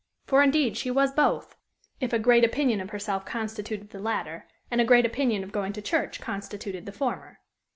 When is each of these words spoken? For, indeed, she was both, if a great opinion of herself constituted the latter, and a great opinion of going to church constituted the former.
For, 0.25 0.41
indeed, 0.41 0.77
she 0.77 0.89
was 0.89 1.13
both, 1.13 1.55
if 1.99 2.11
a 2.11 2.17
great 2.17 2.43
opinion 2.43 2.81
of 2.81 2.89
herself 2.89 3.23
constituted 3.23 3.91
the 3.91 3.99
latter, 3.99 4.47
and 4.71 4.81
a 4.81 4.83
great 4.83 5.05
opinion 5.05 5.43
of 5.43 5.51
going 5.51 5.73
to 5.73 5.81
church 5.83 6.19
constituted 6.19 6.87
the 6.87 6.91
former. 6.91 7.37